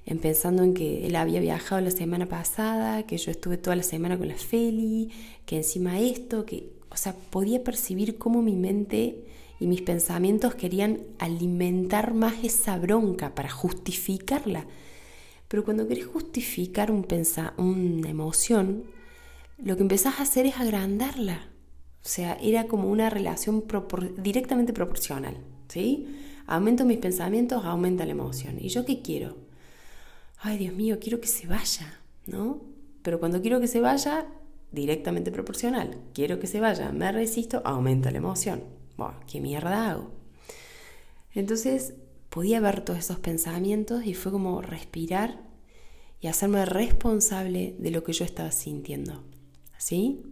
en 0.05 0.19
pensando 0.19 0.64
en 0.64 0.75
que 0.75 1.07
él 1.07 1.14
había 1.14 1.38
viajado 1.38 1.81
la 1.81 1.93
semana 1.93 2.26
pasada, 2.26 3.07
que 3.07 3.19
yo 3.19 3.31
estuve 3.31 3.57
toda 3.57 3.76
la 3.76 3.85
semana 3.85 4.19
con 4.19 4.26
la 4.26 4.35
Feli, 4.35 5.12
que 5.47 5.59
encima 5.59 6.00
esto, 6.00 6.45
que, 6.45 6.73
o 6.91 6.97
sea, 6.97 7.14
podía 7.14 7.62
percibir 7.62 8.19
cómo 8.19 8.43
mi 8.43 8.57
mente 8.57 9.23
y 9.61 9.69
mis 9.69 9.83
pensamientos 9.83 10.57
querían 10.57 11.02
alimentar 11.21 12.14
más 12.14 12.43
esa 12.43 12.76
bronca 12.79 13.33
para 13.37 13.49
justificarla. 13.49 14.67
Pero 15.47 15.64
cuando 15.64 15.87
querés 15.87 16.07
justificar 16.07 16.91
un 16.91 17.07
una 17.59 18.11
emoción, 18.11 18.83
lo 19.64 19.76
que 19.76 19.83
empezás 19.83 20.19
a 20.19 20.23
hacer 20.23 20.47
es 20.47 20.59
agrandarla. 20.59 21.49
O 22.04 22.09
sea, 22.09 22.37
era 22.40 22.66
como 22.66 22.88
una 22.88 23.11
relación 23.11 23.64
directamente 24.19 24.73
proporcional. 24.73 25.37
¿sí? 25.69 26.07
Aumento 26.47 26.85
mis 26.85 26.99
pensamientos, 26.99 27.64
aumenta 27.64 28.04
la 28.04 28.12
emoción. 28.12 28.59
¿Y 28.61 28.69
yo 28.69 28.85
qué 28.85 29.02
quiero? 29.02 29.37
Ay, 30.38 30.59
Dios 30.59 30.75
mío, 30.75 30.99
quiero 31.00 31.21
que 31.21 31.28
se 31.28 31.47
vaya, 31.47 32.00
¿no? 32.26 32.61
Pero 33.02 33.21
cuando 33.21 33.40
quiero 33.40 33.61
que 33.61 33.69
se 33.69 33.81
vaya, 33.81 34.26
directamente 34.73 35.31
proporcional. 35.31 35.99
Quiero 36.14 36.40
que 36.40 36.47
se 36.47 36.59
vaya, 36.59 36.90
me 36.90 37.12
resisto, 37.12 37.62
aumenta 37.64 38.11
la 38.11 38.19
emoción. 38.19 38.64
Bueno, 38.97 39.14
¿qué 39.31 39.40
mierda 39.40 39.90
hago? 39.90 40.11
Entonces 41.35 41.95
podía 42.28 42.61
ver 42.61 42.83
todos 42.83 42.99
esos 42.99 43.19
pensamientos 43.19 44.04
y 44.04 44.14
fue 44.14 44.33
como 44.33 44.61
respirar 44.62 45.42
y 46.21 46.26
hacerme 46.26 46.64
responsable 46.64 47.76
de 47.78 47.90
lo 47.90 48.02
que 48.02 48.12
yo 48.12 48.25
estaba 48.25 48.50
sintiendo. 48.50 49.23
¿Sí? 49.83 50.23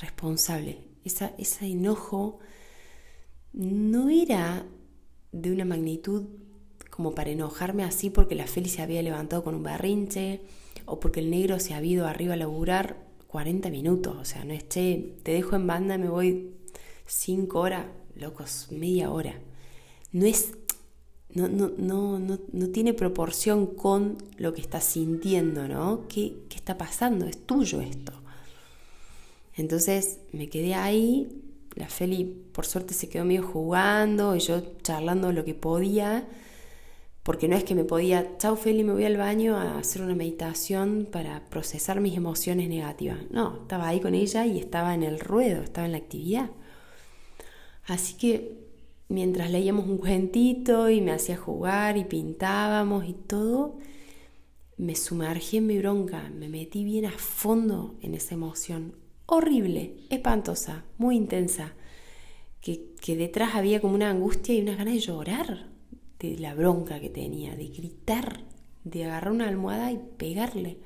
Responsable. 0.00 0.78
Esa, 1.04 1.34
ese 1.36 1.66
enojo 1.66 2.38
no 3.52 4.08
era 4.08 4.64
de 5.32 5.52
una 5.52 5.66
magnitud 5.66 6.24
como 6.88 7.14
para 7.14 7.28
enojarme 7.28 7.84
así 7.84 8.08
porque 8.08 8.34
la 8.34 8.46
Feli 8.46 8.70
se 8.70 8.80
había 8.80 9.02
levantado 9.02 9.44
con 9.44 9.54
un 9.54 9.64
berrinche 9.64 10.40
o 10.86 10.98
porque 10.98 11.20
el 11.20 11.28
negro 11.28 11.60
se 11.60 11.74
había 11.74 11.92
ido 11.92 12.06
arriba 12.06 12.32
a 12.32 12.36
laburar 12.38 13.06
40 13.26 13.68
minutos. 13.68 14.16
O 14.18 14.24
sea, 14.24 14.46
no 14.46 14.54
es, 14.54 14.66
che, 14.66 15.14
te 15.24 15.32
dejo 15.32 15.56
en 15.56 15.66
banda, 15.66 15.98
me 15.98 16.08
voy 16.08 16.54
5 17.04 17.60
horas, 17.60 17.84
locos, 18.16 18.68
media 18.70 19.10
hora. 19.10 19.34
No 20.10 20.24
es, 20.24 20.52
no, 21.34 21.48
no, 21.48 21.70
no, 21.76 22.18
no, 22.18 22.68
tiene 22.70 22.94
proporción 22.94 23.66
con 23.66 24.16
lo 24.38 24.54
que 24.54 24.62
estás 24.62 24.84
sintiendo, 24.84 25.68
¿no? 25.68 26.08
¿Qué, 26.08 26.38
¿Qué 26.48 26.56
está 26.56 26.78
pasando? 26.78 27.26
Es 27.26 27.44
tuyo 27.44 27.82
esto. 27.82 28.19
Entonces 29.60 30.20
me 30.32 30.48
quedé 30.48 30.74
ahí 30.74 31.40
la 31.74 31.88
Feli 31.88 32.24
por 32.24 32.66
suerte 32.66 32.94
se 32.94 33.08
quedó 33.08 33.24
medio 33.24 33.42
jugando 33.42 34.34
y 34.34 34.40
yo 34.40 34.60
charlando 34.82 35.32
lo 35.32 35.44
que 35.44 35.54
podía, 35.54 36.26
porque 37.22 37.48
no 37.48 37.56
es 37.56 37.64
que 37.64 37.74
me 37.74 37.84
podía, 37.84 38.38
chau 38.38 38.56
Feli, 38.56 38.82
me 38.82 38.92
voy 38.92 39.04
al 39.04 39.16
baño 39.16 39.56
a 39.56 39.78
hacer 39.78 40.02
una 40.02 40.14
meditación 40.14 41.08
para 41.10 41.44
procesar 41.48 42.00
mis 42.00 42.16
emociones 42.16 42.68
negativas. 42.68 43.18
No, 43.30 43.62
estaba 43.62 43.88
ahí 43.88 44.00
con 44.00 44.14
ella 44.14 44.46
y 44.46 44.58
estaba 44.58 44.94
en 44.94 45.02
el 45.02 45.20
ruedo, 45.20 45.62
estaba 45.62 45.86
en 45.86 45.92
la 45.92 45.98
actividad. 45.98 46.50
Así 47.86 48.14
que 48.14 48.58
mientras 49.08 49.50
leíamos 49.50 49.86
un 49.86 49.98
cuentito 49.98 50.90
y 50.90 51.00
me 51.00 51.12
hacía 51.12 51.36
jugar 51.36 51.96
y 51.96 52.04
pintábamos 52.04 53.06
y 53.06 53.12
todo, 53.12 53.78
me 54.76 54.96
sumergí 54.96 55.58
en 55.58 55.66
mi 55.66 55.78
bronca, 55.78 56.30
me 56.34 56.48
metí 56.48 56.84
bien 56.84 57.04
a 57.04 57.12
fondo 57.12 57.96
en 58.00 58.14
esa 58.14 58.34
emoción 58.34 58.99
horrible, 59.30 59.94
espantosa, 60.10 60.84
muy 60.98 61.16
intensa, 61.16 61.74
que, 62.60 62.94
que 63.00 63.16
detrás 63.16 63.54
había 63.54 63.80
como 63.80 63.94
una 63.94 64.10
angustia 64.10 64.54
y 64.54 64.60
una 64.60 64.74
ganas 64.74 64.94
de 64.94 65.00
llorar 65.00 65.68
de 66.18 66.36
la 66.36 66.54
bronca 66.54 67.00
que 67.00 67.10
tenía, 67.10 67.54
de 67.54 67.68
gritar, 67.68 68.44
de 68.82 69.04
agarrar 69.04 69.32
una 69.32 69.48
almohada 69.48 69.92
y 69.92 70.00
pegarle. 70.16 70.78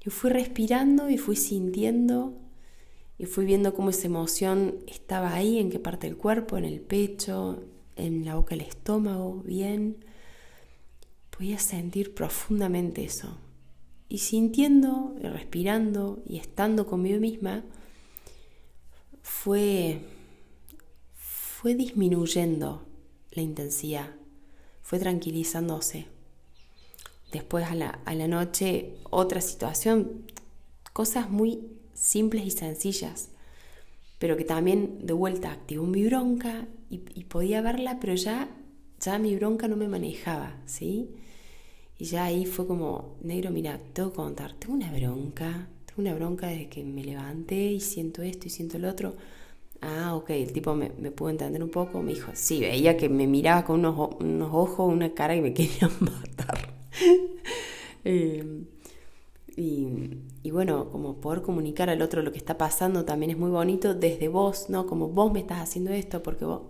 Yo 0.00 0.10
fui 0.10 0.30
respirando 0.30 1.10
y 1.10 1.18
fui 1.18 1.36
sintiendo 1.36 2.34
y 3.18 3.26
fui 3.26 3.44
viendo 3.44 3.74
cómo 3.74 3.90
esa 3.90 4.06
emoción 4.06 4.76
estaba 4.86 5.34
ahí, 5.34 5.58
en 5.58 5.68
qué 5.68 5.78
parte 5.78 6.06
del 6.06 6.16
cuerpo, 6.16 6.56
en 6.56 6.64
el 6.64 6.80
pecho, 6.80 7.62
en 7.96 8.24
la 8.24 8.36
boca, 8.36 8.54
el 8.54 8.62
estómago, 8.62 9.42
bien. 9.44 10.02
Podía 11.28 11.58
sentir 11.58 12.14
profundamente 12.14 13.04
eso. 13.04 13.36
Y 14.10 14.18
sintiendo, 14.18 15.14
y 15.22 15.28
respirando 15.28 16.20
y 16.26 16.38
estando 16.38 16.84
conmigo 16.84 17.20
misma, 17.20 17.62
fue, 19.22 20.00
fue 21.14 21.76
disminuyendo 21.76 22.84
la 23.30 23.42
intensidad, 23.42 24.10
fue 24.82 24.98
tranquilizándose. 24.98 26.08
Después 27.30 27.66
a 27.66 27.76
la, 27.76 28.00
a 28.04 28.14
la 28.16 28.26
noche, 28.26 28.96
otra 29.10 29.40
situación, 29.40 30.24
cosas 30.92 31.30
muy 31.30 31.60
simples 31.94 32.44
y 32.44 32.50
sencillas, 32.50 33.28
pero 34.18 34.36
que 34.36 34.44
también 34.44 35.06
de 35.06 35.12
vuelta 35.12 35.52
activó 35.52 35.86
mi 35.86 36.04
bronca 36.04 36.66
y, 36.90 37.02
y 37.14 37.24
podía 37.26 37.62
verla, 37.62 38.00
pero 38.00 38.16
ya, 38.16 38.50
ya 39.00 39.20
mi 39.20 39.36
bronca 39.36 39.68
no 39.68 39.76
me 39.76 39.86
manejaba, 39.86 40.60
¿sí? 40.66 41.10
Y 42.00 42.06
ya 42.06 42.24
ahí 42.24 42.46
fue 42.46 42.66
como, 42.66 43.18
negro, 43.20 43.50
mira, 43.50 43.78
tengo 43.92 44.08
que 44.08 44.16
contar, 44.16 44.54
tengo 44.54 44.72
una 44.72 44.90
bronca, 44.90 45.68
tengo 45.84 46.00
una 46.00 46.14
bronca 46.14 46.46
desde 46.46 46.70
que 46.70 46.82
me 46.82 47.04
levanté 47.04 47.72
y 47.72 47.80
siento 47.80 48.22
esto 48.22 48.46
y 48.46 48.50
siento 48.50 48.78
lo 48.78 48.88
otro. 48.88 49.16
Ah, 49.82 50.14
ok, 50.14 50.30
el 50.30 50.50
tipo 50.50 50.74
me, 50.74 50.92
me 50.98 51.10
pudo 51.10 51.28
entender 51.28 51.62
un 51.62 51.68
poco, 51.68 52.02
me 52.02 52.14
dijo, 52.14 52.30
sí, 52.34 52.60
veía 52.60 52.96
que 52.96 53.10
me 53.10 53.26
miraba 53.26 53.66
con 53.66 53.80
unos, 53.80 54.16
unos 54.18 54.48
ojos, 54.50 54.90
una 54.90 55.12
cara 55.12 55.34
que 55.34 55.42
me 55.42 55.52
querían 55.54 55.90
matar. 56.00 56.74
eh, 58.06 58.64
y, 59.58 59.88
y, 60.42 60.50
bueno, 60.52 60.90
como 60.90 61.20
poder 61.20 61.42
comunicar 61.42 61.90
al 61.90 62.00
otro 62.00 62.22
lo 62.22 62.32
que 62.32 62.38
está 62.38 62.56
pasando 62.56 63.04
también 63.04 63.32
es 63.32 63.36
muy 63.36 63.50
bonito 63.50 63.92
desde 63.92 64.28
vos, 64.28 64.70
¿no? 64.70 64.86
Como 64.86 65.08
vos 65.08 65.30
me 65.30 65.40
estás 65.40 65.58
haciendo 65.60 65.90
esto, 65.90 66.22
porque 66.22 66.46
vos, 66.46 66.62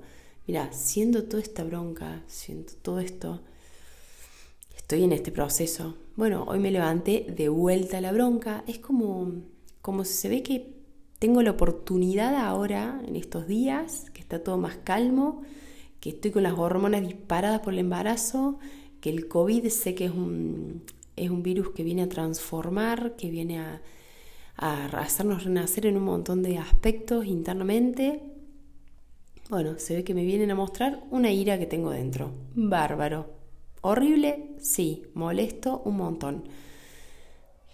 mira, 0.48 0.72
siendo 0.72 1.22
toda 1.22 1.40
esta 1.40 1.62
bronca, 1.62 2.24
siento 2.26 2.72
todo 2.82 2.98
esto, 2.98 3.40
estoy 4.90 5.04
en 5.04 5.12
este 5.12 5.30
proceso. 5.30 5.94
Bueno, 6.16 6.46
hoy 6.48 6.58
me 6.58 6.72
levanté 6.72 7.24
de 7.36 7.48
vuelta 7.48 7.98
a 7.98 8.00
la 8.00 8.10
bronca. 8.10 8.64
Es 8.66 8.80
como, 8.80 9.34
como 9.82 10.04
se 10.04 10.28
ve 10.28 10.42
que 10.42 10.74
tengo 11.20 11.42
la 11.42 11.52
oportunidad 11.52 12.34
ahora, 12.34 13.00
en 13.06 13.14
estos 13.14 13.46
días, 13.46 14.10
que 14.10 14.20
está 14.20 14.42
todo 14.42 14.58
más 14.58 14.78
calmo, 14.78 15.42
que 16.00 16.08
estoy 16.08 16.32
con 16.32 16.42
las 16.42 16.58
hormonas 16.58 17.02
disparadas 17.02 17.60
por 17.60 17.72
el 17.72 17.78
embarazo, 17.78 18.58
que 19.00 19.10
el 19.10 19.28
COVID 19.28 19.68
sé 19.68 19.94
que 19.94 20.06
es 20.06 20.10
un, 20.10 20.82
es 21.14 21.30
un 21.30 21.44
virus 21.44 21.70
que 21.70 21.84
viene 21.84 22.02
a 22.02 22.08
transformar, 22.08 23.14
que 23.14 23.30
viene 23.30 23.60
a, 23.60 23.82
a 24.56 24.86
hacernos 24.86 25.44
renacer 25.44 25.86
en 25.86 25.98
un 25.98 26.02
montón 26.02 26.42
de 26.42 26.58
aspectos 26.58 27.26
internamente. 27.26 28.24
Bueno, 29.50 29.74
se 29.78 29.94
ve 29.94 30.02
que 30.02 30.14
me 30.14 30.24
vienen 30.24 30.50
a 30.50 30.56
mostrar 30.56 31.04
una 31.12 31.30
ira 31.30 31.60
que 31.60 31.66
tengo 31.66 31.92
dentro. 31.92 32.32
Bárbaro. 32.56 33.39
Horrible, 33.82 34.56
sí, 34.60 35.06
molesto 35.14 35.80
un 35.84 35.96
montón. 35.96 36.44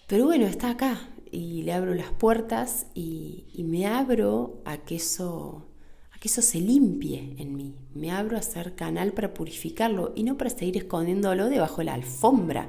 Pero 0.07 0.27
bueno, 0.27 0.47
está 0.47 0.71
acá 0.71 1.09
y 1.33 1.63
le 1.63 1.73
abro 1.73 1.95
las 1.95 2.13
puertas 2.13 2.87
y, 2.95 3.45
me 3.59 3.87
abro 3.87 4.63
a 4.65 4.79
que 4.79 4.97
eso 4.97 5.67
a 6.13 6.19
que 6.19 6.29
eso 6.29 6.41
se 6.41 6.61
limpie 6.61 7.35
en 7.39 7.57
mí. 7.57 7.75
Me 7.95 8.13
abro 8.13 8.39
a 8.39 8.43
ser 8.43 8.75
canal 8.75 9.13
para 9.13 9.35
purificarlo 9.35 10.13
y 10.15 10.23
no 10.23 10.39
para 10.39 10.51
seguir 10.51 10.77
escondiéndolo 10.77 11.51
debajo 11.51 11.79
de 11.79 11.87
la 11.87 11.95
alfombra. 11.95 12.69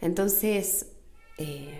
Entonces, 0.00 0.86
eh, 1.38 1.78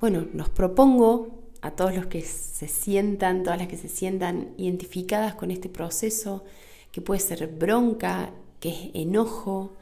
bueno, 0.00 0.26
nos 0.32 0.48
propongo 0.48 1.50
a 1.60 1.72
todos 1.72 1.94
los 1.94 2.06
que 2.06 2.22
se 2.22 2.66
sientan, 2.66 3.42
todas 3.42 3.58
las 3.58 3.68
que 3.68 3.76
se 3.76 3.88
sientan 3.88 4.54
identificadas 4.56 5.34
con 5.34 5.50
este 5.50 5.68
proceso, 5.68 6.44
que 6.90 7.00
puede 7.00 7.20
ser 7.20 7.46
bronca, 7.46 8.32
que 8.60 8.68
es 8.70 8.90
enojo, 8.94 9.76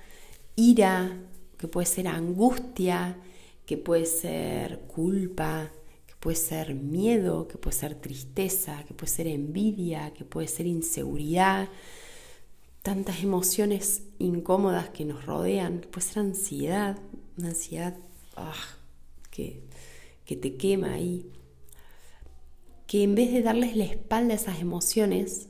ira, 0.57 1.21
que 1.59 1.69
puede 1.69 1.87
ser 1.87 2.09
angustia, 2.09 3.16
que 3.66 3.76
puede 3.76 4.07
ser 4.07 4.81
culpa, 4.81 5.71
que 6.07 6.14
puede 6.21 6.37
ser 6.37 6.75
miedo, 6.75 7.49
que 7.49 7.59
puede 7.59 7.76
ser 7.76 7.95
tristeza, 7.95 8.85
que 8.87 8.95
puede 8.95 9.12
ser 9.12 9.26
envidia, 9.26 10.12
que 10.12 10.25
puede 10.25 10.49
ser 10.49 10.66
inseguridad, 10.66 11.69
tantas 12.83 13.23
emociones 13.23 14.02
incómodas 14.19 14.90
que 14.90 15.04
nos 15.04 15.25
rodean, 15.25 15.81
que 15.81 15.88
puede 15.88 16.07
ser 16.07 16.19
ansiedad, 16.19 16.99
una 17.38 17.49
ansiedad 17.49 17.97
ah, 18.37 18.52
que, 19.31 19.62
que 20.26 20.37
te 20.37 20.57
quema 20.57 20.93
ahí, 20.93 21.31
que 22.87 23.02
en 23.02 23.14
vez 23.14 23.33
de 23.33 23.43
darles 23.43 23.76
la 23.76 23.85
espalda 23.85 24.35
a 24.35 24.37
esas 24.37 24.61
emociones, 24.61 25.49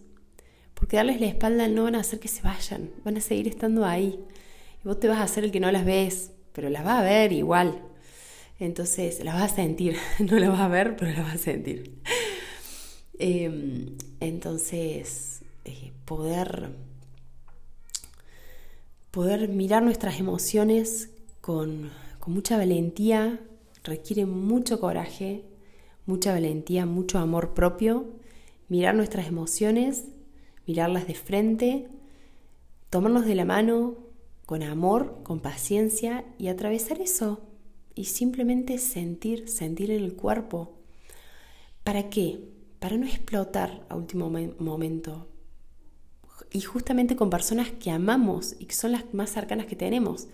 porque 0.85 0.99
darles 0.99 1.19
la 1.19 1.29
espalda 1.29 1.67
no 1.67 1.85
van 1.85 1.95
a 1.95 2.01
hacer 2.01 2.21
que 2.21 2.29
se 2.29 2.43
vayan, 2.43 2.91
van 3.07 3.17
a 3.17 3.23
seguir 3.23 3.49
estando 3.49 3.87
ahí. 3.87 4.23
Y 4.85 4.87
vos 4.87 5.01
te 5.01 5.09
vas 5.09 5.17
a 5.17 5.23
hacer 5.23 5.43
el 5.43 5.51
que 5.51 5.59
no 5.59 5.73
las 5.73 5.87
ves, 5.87 6.33
pero 6.53 6.69
las 6.69 6.85
vas 6.85 7.01
a 7.01 7.03
ver 7.03 7.33
igual. 7.33 7.81
Entonces 8.59 9.25
las 9.25 9.33
vas 9.35 9.51
a 9.51 9.55
sentir, 9.55 9.97
no 10.19 10.39
las 10.39 10.51
vas 10.51 10.61
a 10.61 10.69
ver, 10.69 10.95
pero 10.99 11.11
las 11.13 11.23
vas 11.23 11.37
a 11.37 11.39
sentir. 11.39 12.03
Em, 13.19 13.97
entonces, 14.21 15.41
eh, 15.65 15.95
poder, 16.05 16.73
poder 19.11 19.49
mirar 19.49 19.83
nuestras 19.83 20.21
emociones 20.21 21.09
con, 21.41 21.93
con 22.21 22.35
mucha 22.35 22.59
valentía, 22.59 23.41
requiere 23.85 24.27
mucho 24.27 24.81
coraje, 24.81 25.47
mucha 26.05 26.33
valentía, 26.33 26.85
mucho 26.85 27.19
amor 27.19 27.55
propio, 27.55 28.05
mirar 28.69 28.95
nuestras 28.95 29.27
emociones, 29.29 30.09
mirarlas 30.67 31.07
de 31.07 31.15
frente, 31.15 31.89
tomarnos 32.91 33.27
de 33.27 33.35
la 33.35 33.45
mano 33.45 33.97
con 34.47 34.63
amor, 34.63 35.21
con 35.23 35.41
paciencia 35.41 36.25
y 36.39 36.49
atravesar 36.49 37.01
eso 37.01 37.41
y 37.95 38.07
simplemente 38.07 38.79
sentir, 38.79 39.49
sentir 39.49 39.91
en 39.91 40.03
el 40.03 40.15
cuerpo. 40.15 40.73
¿Para 41.85 42.11
qué? 42.11 42.41
Para 42.79 42.97
no 42.97 43.07
explotar 43.07 43.85
a 43.89 43.97
último 43.97 44.31
momento. 44.59 45.29
Y 46.51 46.61
justamente 46.61 47.17
con 47.17 47.31
personas 47.31 47.71
que 47.71 47.91
amamos 47.91 48.57
y 48.59 48.67
que 48.67 48.75
son 48.75 48.93
las 48.93 49.13
más 49.15 49.31
cercanas 49.31 49.67
que 49.67 49.77
tenemos. 49.77 50.29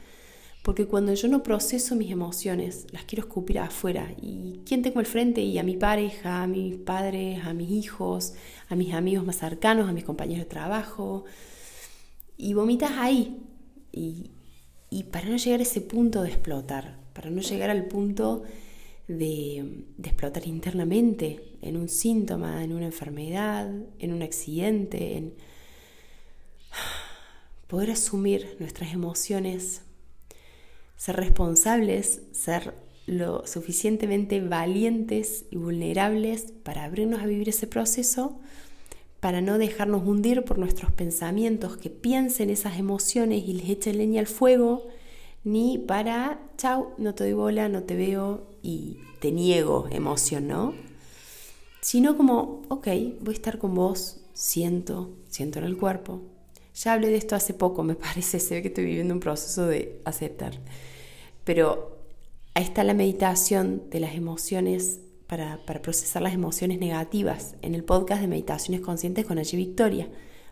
Porque 0.63 0.87
cuando 0.87 1.15
yo 1.15 1.29
no 1.29 1.43
proceso 1.43 1.97
mis 1.97 2.11
emociones, 2.11 2.87
las 2.93 3.05
quiero 3.05 3.25
escupir 3.25 3.59
afuera. 3.61 4.15
¿Y 4.21 4.61
quién 4.67 4.83
tengo 4.83 5.01
al 5.01 5.07
frente? 5.07 5.41
Y 5.41 5.59
a 5.59 5.63
mi 5.63 5.77
pareja, 5.77 6.43
a 6.43 6.47
mis 6.47 6.77
padres, 6.77 7.43
a 7.45 7.55
mis 7.55 7.71
hijos, 7.71 8.35
a 8.69 8.77
mis 8.77 8.93
amigos 8.93 9.25
más 9.25 9.39
cercanos, 9.39 9.89
a 9.89 9.93
mis 9.93 10.05
compañeros 10.05 10.45
de 10.45 10.51
trabajo. 10.51 11.25
Y 12.37 12.53
vomitas 12.53 12.93
ahí. 12.93 13.39
Y, 13.91 14.33
y 14.91 15.05
para 15.05 15.31
no 15.31 15.39
llegar 15.39 15.61
a 15.61 15.63
ese 15.63 15.81
punto 15.81 16.23
de 16.23 16.29
explotar, 16.29 16.99
para 17.15 17.31
no 17.31 17.41
llegar 17.41 17.71
al 17.71 17.87
punto 17.87 18.43
de, 19.09 19.87
de, 19.97 20.09
explotar 20.09 20.47
internamente 20.47 21.57
en 21.63 21.79
un 21.79 21.89
síntoma, 21.89 22.63
en 22.63 22.75
una 22.75 22.87
enfermedad, 22.87 23.73
en 23.99 24.13
un 24.13 24.23
accidente, 24.23 25.17
en 25.17 25.35
poder 27.67 27.93
asumir 27.93 28.57
nuestras 28.61 28.93
emociones 28.93 29.83
ser 31.01 31.17
responsables, 31.17 32.21
ser 32.33 32.75
lo 33.07 33.47
suficientemente 33.47 34.43
valientes 34.43 35.47
y 35.51 35.57
vulnerables 35.57 36.53
para 36.63 36.85
abrirnos 36.85 37.23
a 37.23 37.27
vivir 37.27 37.49
ese 37.49 37.67
proceso, 37.67 38.39
para 39.19 39.41
no 39.41 39.57
dejarnos 39.57 40.07
hundir 40.07 40.45
por 40.45 40.59
nuestros 40.59 40.93
pensamientos 40.93 41.79
que 41.79 41.89
piensen 41.89 42.51
esas 42.51 42.79
emociones 42.79 43.45
y 43.47 43.55
les 43.55 43.71
echen 43.71 43.97
leña 43.97 44.21
al 44.21 44.27
fuego, 44.27 44.89
ni 45.43 45.79
para, 45.79 46.39
chau, 46.59 46.89
no 46.99 47.15
te 47.15 47.25
doy 47.25 47.33
bola, 47.33 47.71
no 47.71 47.85
te 47.85 47.97
veo 47.97 48.47
y 48.63 48.99
te 49.21 49.33
niego 49.33 49.89
emoción, 49.91 50.49
¿no? 50.49 50.75
Sino 51.81 52.15
como, 52.19 52.61
ok, 52.69 52.89
voy 53.21 53.33
a 53.33 53.39
estar 53.39 53.57
con 53.57 53.75
vos, 53.75 54.21
siento, 54.35 55.17
siento 55.31 55.61
en 55.61 55.65
el 55.65 55.79
cuerpo. 55.79 56.21
Ya 56.75 56.93
hablé 56.93 57.09
de 57.09 57.17
esto 57.17 57.37
hace 57.37 57.55
poco, 57.55 57.83
me 57.85 57.95
parece, 58.07 58.39
se 58.39 58.57
ve 58.57 58.61
que 58.61 58.69
estoy 58.69 58.85
viviendo 58.85 59.15
un 59.15 59.21
proceso 59.21 59.67
de 59.67 60.03
aceptar. 60.05 60.61
Pero 61.45 61.99
ahí 62.55 62.65
está 62.65 62.85
la 62.85 62.95
meditación 62.95 63.89
de 63.91 64.01
las 64.01 64.15
emociones 64.15 65.01
para, 65.31 65.61
procesar 65.65 66.23
las 66.23 66.35
emociones 66.35 66.81
negativas 66.81 67.55
en 67.63 67.77
el 67.77 67.85
podcast 67.85 68.21
de 68.21 68.27
Meditaciones 68.27 68.81
Conscientes 68.81 69.25
con 69.25 69.39
allí 69.39 69.57
Victoria. 69.57 70.09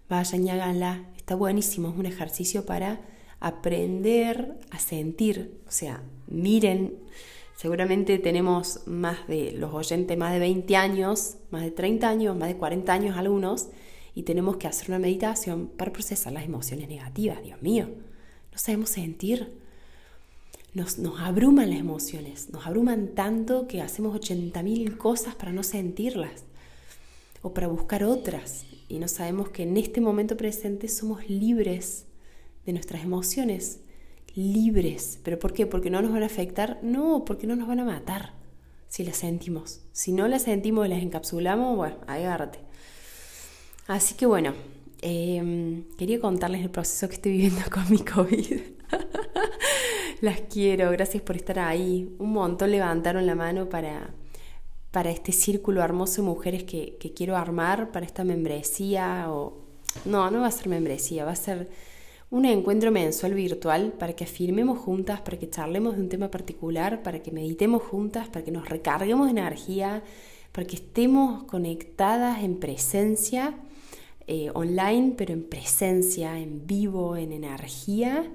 Vayan 0.08 0.46
y 0.46 0.50
háganla, 0.50 1.04
está 1.16 1.34
buenísimo, 1.34 1.88
es 1.88 1.96
un 1.96 2.06
ejercicio 2.06 2.64
para 2.64 3.00
aprender 3.40 4.56
a 4.70 4.78
sentir. 4.78 5.60
O 5.66 5.72
sea, 5.72 6.02
miren, 6.28 6.94
seguramente 7.56 8.18
tenemos 8.18 8.86
más 8.86 9.26
de 9.26 9.50
los 9.50 9.74
oyentes, 9.74 10.16
más 10.16 10.32
de 10.32 10.38
20 10.38 10.76
años, 10.76 11.38
más 11.50 11.62
de 11.62 11.72
30 11.72 12.08
años, 12.08 12.36
más 12.36 12.48
de 12.48 12.56
40 12.56 12.92
años 12.92 13.16
algunos, 13.16 13.70
y 14.14 14.22
tenemos 14.22 14.58
que 14.58 14.68
hacer 14.68 14.90
una 14.90 15.00
meditación 15.00 15.68
para 15.76 15.92
procesar 15.92 16.32
las 16.32 16.44
emociones 16.44 16.88
negativas. 16.88 17.42
Dios 17.42 17.60
mío, 17.62 17.88
no 18.52 18.58
sabemos 18.58 18.90
sentir 18.90 19.52
nos, 20.74 20.98
abruman 21.18 21.70
las 21.70 21.78
emociones, 21.78 22.50
nos 22.50 22.66
abruman 22.66 23.08
tanto 23.14 23.66
que 23.66 23.80
hacemos 23.80 24.14
80.000 24.20 24.96
cosas 24.96 25.34
para 25.34 25.52
no 25.52 25.62
sentirlas 25.62 26.44
o 27.42 27.54
para 27.54 27.68
buscar 27.68 28.04
otras 28.04 28.66
y 28.88 28.98
no 28.98 29.08
sabemos 29.08 29.50
que 29.50 29.64
en 29.64 29.76
este 29.76 30.00
momento 30.00 30.36
presente 30.36 30.88
somos 30.88 31.28
libres 31.28 32.06
de 32.64 32.72
nuestras 32.72 33.02
emociones, 33.02 33.80
libres. 34.34 35.18
¿Pero 35.22 35.38
por 35.38 35.52
qué? 35.52 35.66
¿Porque 35.66 35.90
no 35.90 36.00
nos 36.00 36.12
van 36.12 36.22
a 36.22 36.26
afectar? 36.26 36.78
No, 36.82 37.24
porque 37.24 37.46
no 37.46 37.56
nos 37.56 37.68
van 37.68 37.80
a 37.80 37.84
matar 37.84 38.32
si 38.88 39.04
las 39.04 39.16
sentimos. 39.16 39.82
Si 39.92 40.12
no 40.12 40.28
las 40.28 40.42
sentimos 40.42 40.86
y 40.86 40.90
las 40.90 41.02
encapsulamos, 41.02 41.76
bueno, 41.76 41.96
agárrate. 42.06 42.60
Así 43.86 44.14
que 44.14 44.26
bueno, 44.26 44.54
em, 45.02 45.84
quería 45.96 46.20
contarles 46.20 46.62
el 46.62 46.70
proceso 46.70 47.08
que 47.08 47.14
estoy 47.14 47.32
viviendo 47.32 47.62
con 47.70 47.90
mi 47.90 47.98
COVID. 47.98 48.60
Las 50.20 50.40
quiero, 50.40 50.90
gracias 50.90 51.22
por 51.22 51.36
estar 51.36 51.60
ahí. 51.60 52.12
Un 52.18 52.32
montón 52.32 52.72
levantaron 52.72 53.24
la 53.24 53.36
mano 53.36 53.68
para, 53.68 54.10
para 54.90 55.12
este 55.12 55.30
círculo 55.30 55.80
hermoso 55.80 56.22
de 56.22 56.28
mujeres 56.28 56.64
que, 56.64 56.96
que 56.98 57.14
quiero 57.14 57.36
armar 57.36 57.92
para 57.92 58.04
esta 58.04 58.24
membresía. 58.24 59.26
O... 59.28 59.58
No, 60.04 60.28
no 60.32 60.40
va 60.40 60.48
a 60.48 60.50
ser 60.50 60.68
membresía, 60.68 61.24
va 61.24 61.30
a 61.30 61.36
ser 61.36 61.68
un 62.30 62.46
encuentro 62.46 62.90
mensual 62.90 63.34
virtual 63.34 63.92
para 63.92 64.12
que 64.14 64.24
afirmemos 64.24 64.78
juntas, 64.78 65.20
para 65.20 65.38
que 65.38 65.48
charlemos 65.48 65.94
de 65.94 66.02
un 66.02 66.08
tema 66.08 66.32
particular, 66.32 67.00
para 67.04 67.22
que 67.22 67.30
meditemos 67.30 67.80
juntas, 67.84 68.28
para 68.28 68.44
que 68.44 68.50
nos 68.50 68.68
recarguemos 68.68 69.26
de 69.26 69.40
energía, 69.40 70.02
para 70.50 70.66
que 70.66 70.76
estemos 70.76 71.44
conectadas 71.44 72.42
en 72.42 72.58
presencia, 72.58 73.54
eh, 74.26 74.50
online, 74.52 75.14
pero 75.16 75.32
en 75.32 75.44
presencia, 75.44 76.40
en 76.40 76.66
vivo, 76.66 77.16
en 77.16 77.30
energía 77.30 78.28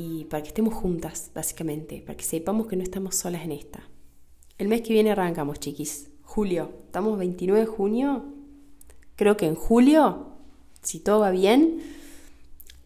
y 0.00 0.26
para 0.26 0.44
que 0.44 0.50
estemos 0.50 0.74
juntas, 0.74 1.32
básicamente, 1.34 2.00
para 2.06 2.16
que 2.16 2.22
sepamos 2.22 2.68
que 2.68 2.76
no 2.76 2.84
estamos 2.84 3.16
solas 3.16 3.42
en 3.42 3.50
esta. 3.50 3.82
El 4.56 4.68
mes 4.68 4.82
que 4.82 4.92
viene 4.92 5.10
arrancamos, 5.10 5.58
chiquis. 5.58 6.08
Julio. 6.22 6.70
Estamos 6.86 7.18
29 7.18 7.62
de 7.62 7.66
junio. 7.66 8.24
Creo 9.16 9.36
que 9.36 9.46
en 9.46 9.56
julio, 9.56 10.28
si 10.82 11.00
todo 11.00 11.18
va 11.18 11.32
bien, 11.32 11.80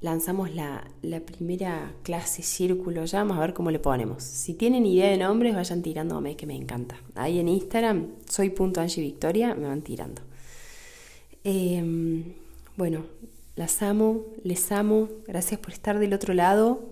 lanzamos 0.01 0.55
la, 0.55 0.91
primera 1.27 1.93
clase 2.03 2.43
círculo 2.43 3.05
ya. 3.05 3.19
Vamos 3.19 3.37
a 3.37 3.41
ver 3.41 3.53
cómo 3.53 3.71
le 3.71 3.79
ponemos. 3.79 4.23
Si 4.23 4.55
tienen 4.55 4.87
idea 4.87 5.11
de 5.11 5.19
nombres, 5.19 5.55
vayan 5.55 5.83
tirándome, 5.83 6.35
que 6.35 6.47
me 6.47 6.57
encanta. 6.57 6.97
Ahí 7.15 7.39
en 7.39 7.49
Instagram, 7.49 8.07
soy.angivictoria, 8.27 9.55
me 9.55 9.69
van 9.69 9.83
tirando. 9.83 10.23
Em, 11.45 12.33
bueno, 12.79 13.05
las 13.55 13.83
amo, 13.83 14.25
les 14.45 14.73
amo. 14.73 15.11
Gracias 15.27 15.61
por 15.61 15.75
estar 15.75 15.99
del 15.99 16.15
otro 16.15 16.33
lado 16.33 16.92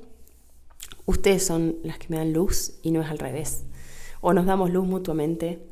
ustedes 1.11 1.45
son 1.45 1.77
las 1.83 1.99
que 1.99 2.09
me 2.09 2.17
dan 2.17 2.33
luz 2.33 2.79
y 2.83 2.91
no 2.91 3.03
es 3.03 3.11
al 3.11 3.19
revés. 3.19 3.65
O 4.21 4.33
nos 4.33 4.47
damos 4.47 4.71
luz 4.71 4.87
mutuamente. 4.87 5.67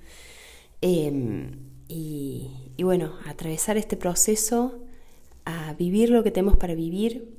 Em, 0.80 1.68
y, 1.88 2.50
bueno, 2.82 3.14
atravesar 3.26 3.76
este 3.76 3.96
proceso, 3.96 4.84
a 5.44 5.72
vivir 5.74 6.10
lo 6.10 6.22
que 6.22 6.30
tenemos 6.30 6.56
para 6.58 6.74
vivir, 6.74 7.34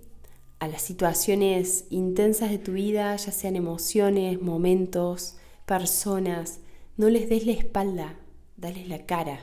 a 0.60 0.68
las 0.68 0.82
situaciones 0.82 1.86
intensas 1.90 2.50
de 2.50 2.58
tu 2.58 2.74
vida, 2.74 3.16
ya 3.16 3.32
sean 3.32 3.56
emociones, 3.56 4.42
momentos, 4.42 5.38
personas, 5.66 6.60
no 6.98 7.10
les 7.10 7.30
des 7.30 7.46
la 7.46 7.54
espalda, 7.54 8.20
dales 8.58 8.90
la 8.90 9.06
cara. 9.06 9.40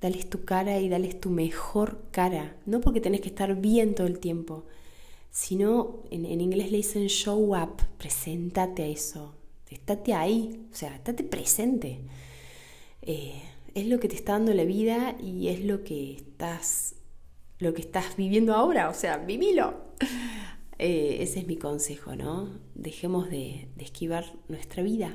Dales 0.00 0.30
tu 0.30 0.44
cara 0.44 0.80
y 0.80 0.88
dales 0.88 1.20
tu 1.20 1.30
mejor 1.30 2.06
cara. 2.10 2.56
No 2.64 2.80
porque 2.80 3.02
tenés 3.02 3.20
que 3.20 3.28
estar 3.28 3.54
bien 3.54 3.94
todo 3.94 4.06
el 4.06 4.18
tiempo, 4.18 4.64
sino 5.30 6.02
en, 6.10 6.24
inglés 6.40 6.70
le 6.70 6.78
dicen 6.78 7.08
show 7.08 7.56
up, 7.56 7.82
preséntate 7.98 8.82
a 8.82 8.86
eso, 8.88 9.34
estate 9.70 10.14
ahí, 10.14 10.66
o 10.72 10.74
sea, 10.74 10.94
estate 10.94 11.22
presente. 11.22 12.00
Eh, 13.02 13.40
es 13.74 13.86
lo 13.86 14.00
que 14.00 14.08
te 14.08 14.16
está 14.16 14.32
dando 14.32 14.52
la 14.52 14.64
vida 14.64 15.16
y 15.20 15.48
es 15.48 15.64
lo 15.64 15.84
que 15.84 16.14
estás, 16.14 16.96
lo 17.58 17.72
que 17.72 17.80
estás 17.82 18.16
viviendo 18.16 18.54
ahora, 18.54 18.88
o 18.88 18.94
sea, 18.94 19.18
vivilo. 19.18 19.90
Eh, 20.82 21.22
ese 21.22 21.40
es 21.40 21.46
mi 21.46 21.58
consejo, 21.58 22.16
¿no? 22.16 22.58
Dejemos 22.74 23.28
de, 23.28 23.68
de 23.76 23.84
esquivar 23.84 24.32
nuestra 24.48 24.82
vida. 24.82 25.14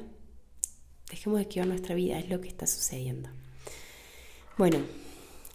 Dejemos 1.09 1.37
de 1.37 1.41
esquivar 1.41 1.67
nuestra 1.67 1.95
vida, 1.95 2.19
es 2.19 2.29
lo 2.29 2.39
que 2.39 2.47
está 2.47 2.67
sucediendo. 2.67 3.29
Bueno, 4.59 4.77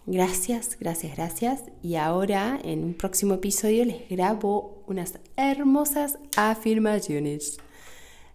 Gracias, 0.07 0.77
gracias, 0.79 1.15
gracias. 1.15 1.63
Y 1.83 1.95
ahora 1.95 2.59
en 2.63 2.83
un 2.83 2.93
próximo 2.95 3.35
episodio 3.35 3.85
les 3.85 4.09
grabo 4.09 4.83
unas 4.87 5.19
hermosas 5.37 6.17
afirmaciones. 6.35 7.59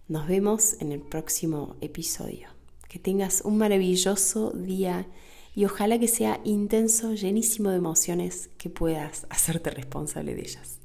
Nos 0.08 0.28
vemos 0.28 0.76
en 0.80 0.92
el 0.92 1.00
próximo 1.00 1.76
episodio. 1.80 2.48
Que 2.88 3.00
tengas 3.00 3.42
un 3.44 3.58
maravilloso 3.58 4.52
día 4.52 5.08
y 5.56 5.64
ojalá 5.64 5.98
que 5.98 6.06
sea 6.06 6.40
intenso, 6.44 7.14
llenísimo 7.14 7.70
de 7.70 7.78
emociones, 7.78 8.50
que 8.58 8.70
puedas 8.70 9.26
hacerte 9.28 9.70
responsable 9.70 10.36
de 10.36 10.42
ellas. 10.42 10.75